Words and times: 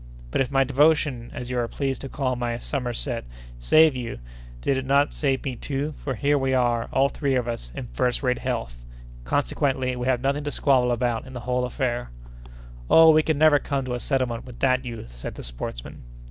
"But, 0.31 0.41
if 0.41 0.49
my 0.49 0.63
devotion, 0.63 1.29
as 1.31 1.51
you 1.51 1.59
are 1.59 1.67
pleased 1.67 2.01
to 2.01 2.09
call 2.09 2.35
my 2.35 2.57
summerset, 2.57 3.23
saved 3.59 3.95
you, 3.95 4.17
did 4.59 4.75
it 4.75 4.85
not 4.87 5.13
save 5.13 5.43
me 5.45 5.55
too, 5.55 5.91
for 6.03 6.15
here 6.15 6.39
we 6.39 6.55
are, 6.55 6.89
all 6.91 7.07
three 7.07 7.35
of 7.35 7.47
us, 7.47 7.71
in 7.75 7.85
first 7.93 8.23
rate 8.23 8.39
health? 8.39 8.83
Consequently 9.25 9.95
we 9.95 10.07
have 10.07 10.19
nothing 10.19 10.43
to 10.43 10.49
squabble 10.49 10.91
about 10.91 11.27
in 11.27 11.33
the 11.33 11.41
whole 11.41 11.65
affair." 11.65 12.09
"Oh! 12.89 13.11
we 13.11 13.21
can 13.21 13.37
never 13.37 13.59
come 13.59 13.85
to 13.85 13.93
a 13.93 13.99
settlement 13.99 14.43
with 14.43 14.57
that 14.57 14.85
youth," 14.85 15.09
said 15.11 15.35
the 15.35 15.43
sportsman. 15.43 16.01